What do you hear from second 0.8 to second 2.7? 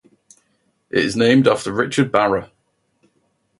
It is named after Richard Barrer.